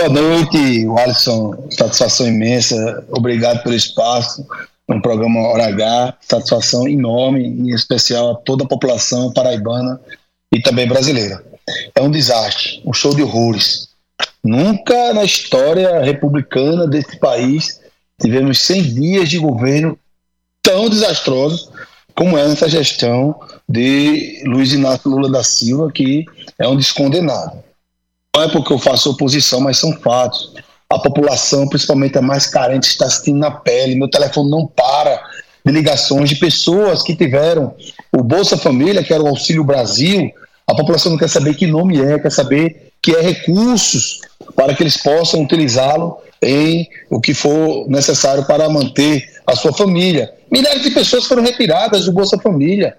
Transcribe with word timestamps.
Boa 0.00 0.08
noite, 0.08 0.86
Alisson. 0.96 1.68
Satisfação 1.72 2.26
imensa. 2.26 3.04
Obrigado 3.10 3.62
pelo 3.62 3.74
espaço 3.74 4.46
no 4.88 5.02
programa 5.02 5.40
Hora 5.40 5.66
H. 5.66 6.14
Satisfação 6.22 6.88
enorme, 6.88 7.46
em 7.46 7.74
especial 7.74 8.30
a 8.30 8.34
toda 8.36 8.64
a 8.64 8.66
população 8.66 9.30
paraibana 9.30 10.00
e 10.50 10.58
também 10.58 10.88
brasileira. 10.88 11.44
É 11.94 12.00
um 12.00 12.10
desastre, 12.10 12.80
um 12.86 12.94
show 12.94 13.14
de 13.14 13.22
horrores. 13.22 13.90
Nunca 14.42 15.12
na 15.12 15.22
história 15.22 16.00
republicana 16.00 16.86
desse 16.86 17.18
país 17.18 17.78
tivemos 18.18 18.58
100 18.58 18.94
dias 18.94 19.28
de 19.28 19.36
governo 19.36 19.98
tão 20.62 20.88
desastrosos 20.88 21.68
como 22.14 22.38
é 22.38 22.48
nessa 22.48 22.70
gestão 22.70 23.38
de 23.68 24.42
Luiz 24.46 24.72
Inácio 24.72 25.10
Lula 25.10 25.30
da 25.30 25.44
Silva, 25.44 25.92
que 25.92 26.24
é 26.58 26.66
um 26.66 26.74
descondenado. 26.74 27.69
Não 28.34 28.44
é 28.44 28.48
porque 28.48 28.72
eu 28.72 28.78
faço 28.78 29.10
oposição, 29.10 29.60
mas 29.60 29.78
são 29.78 29.92
fatos. 30.00 30.52
A 30.88 30.98
população, 30.98 31.68
principalmente 31.68 32.18
a 32.18 32.22
mais 32.22 32.46
carente, 32.46 32.88
está 32.88 33.08
sentindo 33.08 33.38
na 33.38 33.50
pele. 33.50 33.96
Meu 33.96 34.08
telefone 34.08 34.50
não 34.50 34.66
para 34.66 35.20
de 35.64 35.72
ligações 35.72 36.28
de 36.28 36.36
pessoas 36.36 37.02
que 37.02 37.14
tiveram 37.14 37.74
o 38.12 38.22
Bolsa 38.22 38.56
Família, 38.56 39.02
que 39.02 39.12
era 39.12 39.22
o 39.22 39.28
Auxílio 39.28 39.64
Brasil. 39.64 40.30
A 40.66 40.74
população 40.74 41.12
não 41.12 41.18
quer 41.18 41.28
saber 41.28 41.54
que 41.54 41.66
nome 41.66 42.00
é, 42.00 42.18
quer 42.18 42.30
saber 42.30 42.92
que 43.02 43.12
é 43.12 43.20
recursos 43.20 44.20
para 44.54 44.74
que 44.74 44.82
eles 44.82 44.96
possam 44.96 45.42
utilizá-lo 45.42 46.18
em 46.42 46.88
o 47.10 47.20
que 47.20 47.34
for 47.34 47.88
necessário 47.88 48.44
para 48.44 48.68
manter 48.68 49.28
a 49.46 49.54
sua 49.54 49.72
família. 49.72 50.32
Milhares 50.50 50.82
de 50.82 50.90
pessoas 50.90 51.26
foram 51.26 51.42
retiradas 51.42 52.06
do 52.06 52.12
Bolsa 52.12 52.38
Família. 52.38 52.96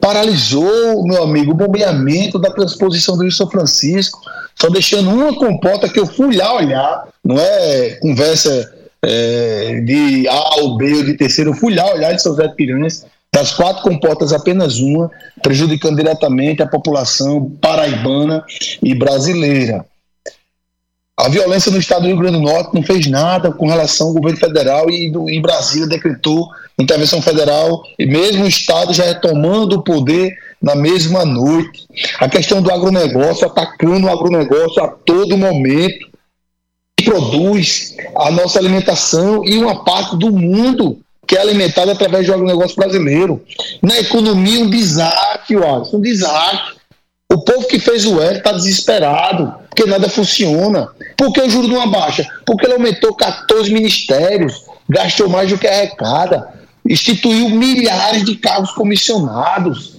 Paralisou, 0.00 1.02
meu 1.04 1.22
amigo, 1.22 1.52
o 1.52 1.54
bombeamento 1.54 2.38
da 2.38 2.50
transposição 2.50 3.16
do 3.16 3.22
Rio 3.22 3.32
São 3.32 3.50
Francisco, 3.50 4.20
só 4.60 4.68
deixando 4.68 5.10
uma 5.10 5.34
compota 5.34 5.88
que 5.88 6.00
eu 6.00 6.06
fui 6.06 6.36
lá 6.36 6.54
olhar, 6.54 7.08
não 7.22 7.38
é 7.38 7.90
conversa 8.00 8.74
é, 9.02 9.80
de 9.80 10.26
A 10.28 10.56
ou 10.60 10.76
B 10.76 10.94
ou 10.94 11.04
de 11.04 11.14
terceiro, 11.14 11.50
eu 11.50 11.54
fui 11.54 11.74
lá 11.74 11.92
olhar 11.92 12.12
de 12.12 12.22
São 12.22 12.32
José 12.32 12.48
de 12.48 12.54
Piranhas, 12.54 13.04
das 13.32 13.52
quatro 13.52 13.82
comportas, 13.82 14.32
apenas 14.32 14.78
uma, 14.78 15.10
prejudicando 15.42 15.96
diretamente 15.96 16.62
a 16.62 16.66
população 16.66 17.50
paraibana 17.60 18.42
e 18.82 18.94
brasileira. 18.94 19.84
A 21.18 21.28
violência 21.28 21.70
no 21.70 21.78
estado 21.78 22.02
do 22.02 22.08
Rio 22.08 22.18
Grande 22.18 22.38
do 22.38 22.42
Norte 22.42 22.74
não 22.74 22.82
fez 22.82 23.06
nada 23.06 23.50
com 23.52 23.66
relação 23.66 24.08
ao 24.08 24.14
governo 24.14 24.38
federal 24.38 24.90
e 24.90 25.10
do, 25.10 25.28
em 25.30 25.40
Brasília 25.40 25.86
decretou 25.86 26.48
intervenção 26.78 27.22
federal 27.22 27.82
e 27.98 28.06
mesmo 28.06 28.44
o 28.44 28.48
estado 28.48 28.92
já 28.92 29.04
retomando 29.04 29.76
o 29.76 29.82
poder 29.82 30.34
na 30.60 30.74
mesma 30.74 31.24
noite. 31.24 31.86
A 32.18 32.28
questão 32.28 32.62
do 32.62 32.72
agronegócio, 32.72 33.46
atacando 33.46 34.06
o 34.06 34.10
agronegócio 34.10 34.82
a 34.82 34.88
todo 34.88 35.36
momento, 35.36 36.08
que 36.96 37.04
produz 37.04 37.94
a 38.16 38.30
nossa 38.30 38.58
alimentação 38.58 39.44
e 39.44 39.58
uma 39.58 39.84
parte 39.84 40.16
do 40.16 40.32
mundo 40.32 40.98
que 41.26 41.36
é 41.36 41.40
alimentada 41.40 41.92
através 41.92 42.26
do 42.26 42.32
agronegócio 42.32 42.76
brasileiro. 42.76 43.42
Na 43.82 43.98
economia, 43.98 44.60
um 44.60 44.70
desastre, 44.70 45.56
Alisson, 45.56 45.96
um 45.96 46.00
desastre. 46.00 46.76
O 47.32 47.38
povo 47.38 47.66
que 47.66 47.80
fez 47.80 48.06
o 48.06 48.22
ERA 48.22 48.38
está 48.38 48.52
desesperado, 48.52 49.52
porque 49.68 49.90
nada 49.90 50.08
funciona. 50.08 50.88
Por 51.16 51.32
que 51.32 51.40
o 51.40 51.50
juro 51.50 51.66
não 51.66 51.80
abaixa? 51.80 52.24
Porque 52.46 52.64
ele 52.64 52.74
aumentou 52.74 53.14
14 53.14 53.72
ministérios, 53.72 54.62
gastou 54.88 55.28
mais 55.28 55.50
do 55.50 55.58
que 55.58 55.66
arrecada, 55.66 56.48
instituiu 56.88 57.50
milhares 57.50 58.24
de 58.24 58.36
cargos 58.36 58.70
comissionados, 58.70 59.95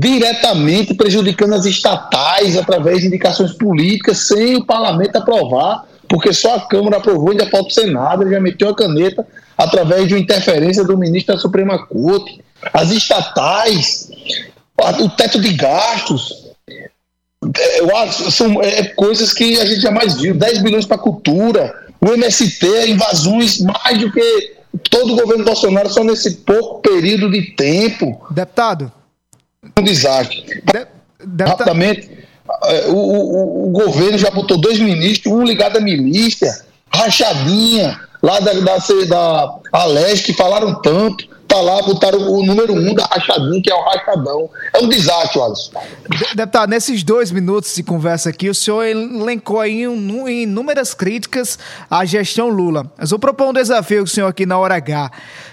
diretamente 0.00 0.94
prejudicando 0.94 1.52
as 1.54 1.66
estatais 1.66 2.56
através 2.56 3.00
de 3.00 3.08
indicações 3.08 3.52
políticas, 3.52 4.18
sem 4.18 4.56
o 4.56 4.64
parlamento 4.64 5.16
aprovar, 5.16 5.84
porque 6.08 6.32
só 6.32 6.56
a 6.56 6.60
Câmara 6.60 6.96
aprovou, 6.96 7.30
ainda 7.30 7.50
falta 7.50 7.68
o 7.68 7.70
Senado, 7.72 8.28
já 8.28 8.40
meteu 8.40 8.70
a 8.70 8.74
caneta 8.74 9.26
através 9.58 10.08
de 10.08 10.14
uma 10.14 10.20
interferência 10.20 10.82
do 10.84 10.96
ministro 10.96 11.34
da 11.34 11.40
Suprema 11.40 11.86
Corte. 11.86 12.42
As 12.72 12.90
estatais, 12.90 14.10
o 15.00 15.08
teto 15.10 15.38
de 15.38 15.52
gastos, 15.52 16.46
é, 17.58 18.30
são 18.30 18.62
é, 18.62 18.84
coisas 18.84 19.34
que 19.34 19.60
a 19.60 19.66
gente 19.66 19.82
jamais 19.82 20.14
viu. 20.14 20.34
10 20.34 20.62
bilhões 20.62 20.86
para 20.86 20.96
cultura, 20.96 21.74
o 22.00 22.08
MST, 22.08 22.88
invasões 22.88 23.60
mais 23.60 23.98
do 23.98 24.10
que 24.10 24.54
todo 24.88 25.12
o 25.12 25.16
governo 25.16 25.44
Bolsonaro 25.44 25.90
só 25.90 26.02
nesse 26.02 26.36
pouco 26.36 26.80
período 26.80 27.30
de 27.30 27.54
tempo. 27.54 28.26
Deputado. 28.30 28.99
Um 29.76 29.82
desastre. 29.82 30.62
De, 31.22 31.44
Rapidamente, 31.44 32.10
é, 32.64 32.88
o, 32.88 32.94
o, 32.94 33.68
o, 33.68 33.70
governo 33.70 34.16
já 34.16 34.30
botou 34.30 34.58
dois 34.58 34.78
ministros, 34.78 35.32
um 35.32 35.44
ligado 35.44 35.76
à 35.76 35.80
milícia, 35.80 36.64
rachadinha, 36.92 38.00
lá 38.22 38.40
da, 38.40 38.54
da, 38.54 38.78
da 39.06 39.58
Aleste, 39.72 40.32
que 40.32 40.38
falaram 40.38 40.80
tanto 40.80 41.28
tá 41.50 41.60
lá, 41.60 41.82
botaram 41.82 42.32
o 42.32 42.46
número 42.46 42.72
um 42.72 42.94
da 42.94 43.04
rachadinha, 43.04 43.60
que 43.60 43.70
é 43.70 43.74
o 43.74 43.82
rachadão. 43.82 44.48
É 44.72 44.78
um 44.78 44.88
desastre, 44.88 45.42
Alisson. 45.42 45.72
Deputado, 46.34 46.70
nesses 46.70 47.02
dois 47.02 47.32
minutos 47.32 47.74
de 47.74 47.82
conversa 47.82 48.30
aqui, 48.30 48.48
o 48.48 48.54
senhor 48.54 48.84
elencou 48.84 49.58
aí 49.58 49.82
inúmeras 49.82 50.94
críticas 50.94 51.58
à 51.90 52.04
gestão 52.04 52.48
Lula. 52.48 52.90
Mas 52.96 53.10
vou 53.10 53.18
propor 53.18 53.48
um 53.48 53.52
desafio 53.52 53.98
com 53.98 54.04
o 54.04 54.08
senhor 54.08 54.28
aqui 54.28 54.46
na 54.46 54.58
hora 54.58 54.76
H. 54.76 55.10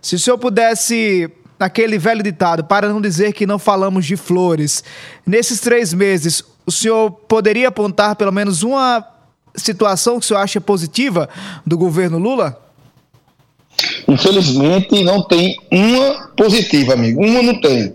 Se 0.00 0.14
o 0.14 0.18
senhor 0.18 0.38
pudesse 0.38 1.28
aquele 1.60 1.98
velho 1.98 2.22
ditado, 2.22 2.64
para 2.64 2.88
não 2.88 3.00
dizer 3.00 3.34
que 3.34 3.46
não 3.46 3.58
falamos 3.58 4.06
de 4.06 4.16
flores. 4.16 4.82
Nesses 5.26 5.60
três 5.60 5.92
meses, 5.92 6.42
o 6.66 6.72
senhor 6.72 7.10
poderia 7.10 7.68
apontar 7.68 8.16
pelo 8.16 8.32
menos 8.32 8.62
uma 8.62 9.06
situação 9.54 10.18
que 10.18 10.24
o 10.24 10.28
senhor 10.28 10.40
acha 10.40 10.60
positiva 10.60 11.28
do 11.66 11.76
governo 11.76 12.18
Lula? 12.18 12.58
Infelizmente, 14.08 15.04
não 15.04 15.22
tem 15.22 15.56
uma 15.70 16.28
positiva, 16.36 16.94
amigo. 16.94 17.24
Uma 17.24 17.42
não 17.42 17.60
tem. 17.60 17.94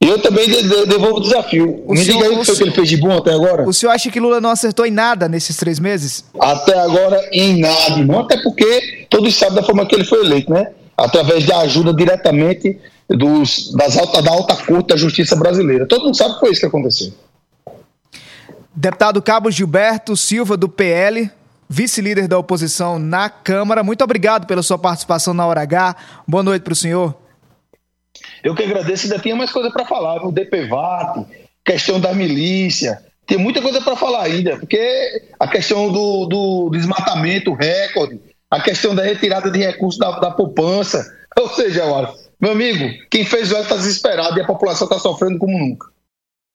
Eu 0.00 0.18
também 0.18 0.48
devolvo 0.48 1.18
o 1.18 1.20
desafio. 1.20 1.84
O 1.86 1.92
Me 1.92 2.04
senhor, 2.04 2.18
diga 2.18 2.28
aí 2.28 2.34
o 2.34 2.40
que 2.40 2.46
foi 2.46 2.56
que 2.56 2.62
ele 2.64 2.70
fez 2.72 2.88
de 2.88 2.96
bom 2.96 3.16
até 3.16 3.32
agora. 3.32 3.68
O 3.68 3.72
senhor 3.72 3.92
acha 3.92 4.10
que 4.10 4.18
Lula 4.18 4.40
não 4.40 4.50
acertou 4.50 4.84
em 4.84 4.90
nada 4.90 5.28
nesses 5.28 5.56
três 5.56 5.78
meses? 5.78 6.24
Até 6.40 6.76
agora, 6.76 7.28
em 7.32 7.60
nada, 7.60 8.00
irmão. 8.00 8.20
Até 8.20 8.42
porque 8.42 9.06
todos 9.08 9.34
sabem 9.36 9.54
da 9.54 9.62
forma 9.62 9.86
que 9.86 9.94
ele 9.94 10.04
foi 10.04 10.24
eleito, 10.24 10.52
né? 10.52 10.72
Através 10.96 11.46
da 11.46 11.60
ajuda 11.60 11.92
diretamente 11.92 12.78
dos, 13.08 13.72
das 13.72 13.96
alta, 13.96 14.22
da 14.22 14.30
alta 14.30 14.56
corte 14.56 14.88
da 14.88 14.96
justiça 14.96 15.36
brasileira. 15.36 15.86
Todo 15.86 16.04
mundo 16.04 16.16
sabe 16.16 16.34
que 16.34 16.40
foi 16.40 16.50
isso 16.50 16.60
que 16.60 16.66
aconteceu. 16.66 17.12
Deputado 18.74 19.20
Cabo 19.20 19.50
Gilberto 19.50 20.16
Silva, 20.16 20.56
do 20.56 20.68
PL, 20.68 21.30
vice-líder 21.68 22.26
da 22.26 22.38
oposição 22.38 22.98
na 22.98 23.28
Câmara. 23.28 23.82
Muito 23.82 24.02
obrigado 24.02 24.46
pela 24.46 24.62
sua 24.62 24.78
participação 24.78 25.34
na 25.34 25.46
Hora 25.46 25.62
H. 25.62 25.96
Boa 26.26 26.42
noite 26.42 26.62
para 26.62 26.72
o 26.72 26.76
senhor. 26.76 27.14
Eu 28.42 28.54
que 28.54 28.62
agradeço, 28.62 29.06
ainda 29.06 29.18
tinha 29.18 29.36
mais 29.36 29.50
coisa 29.50 29.70
para 29.70 29.84
falar, 29.84 30.24
o 30.24 30.32
DPVAT, 30.32 31.26
questão 31.64 32.00
da 32.00 32.12
milícia, 32.12 33.02
tem 33.26 33.38
muita 33.38 33.62
coisa 33.62 33.80
para 33.80 33.96
falar 33.96 34.24
ainda, 34.24 34.58
porque 34.58 35.22
a 35.38 35.46
questão 35.46 35.90
do, 35.90 36.26
do 36.26 36.70
desmatamento 36.70 37.54
recorde, 37.54 38.20
a 38.52 38.60
questão 38.60 38.94
da 38.94 39.02
retirada 39.02 39.50
de 39.50 39.58
recursos 39.58 39.98
da, 39.98 40.10
da 40.20 40.30
poupança, 40.30 41.10
ou 41.40 41.48
seja, 41.48 41.84
meu 42.38 42.52
amigo, 42.52 42.84
quem 43.10 43.24
fez 43.24 43.50
o 43.50 43.56
está 43.56 43.76
desesperado 43.76 44.38
e 44.38 44.42
a 44.42 44.46
população 44.46 44.86
está 44.86 44.98
sofrendo 44.98 45.38
como 45.38 45.58
nunca. 45.58 45.86